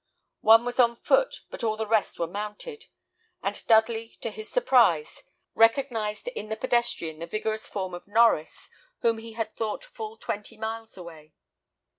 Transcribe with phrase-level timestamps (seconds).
[0.39, 2.87] One was on foot, but all the rest were mounted;
[3.43, 5.21] and Dudley, to his surprise,
[5.53, 8.67] recognised in the pedestrian the vigorous form of Norries,
[9.01, 11.35] whom he had thought full twenty miles away.